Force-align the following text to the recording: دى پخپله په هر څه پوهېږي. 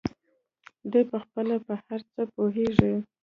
دى 0.91 1.01
پخپله 1.11 1.55
په 1.65 1.73
هر 1.85 1.99
څه 2.13 2.21
پوهېږي. 2.33 2.93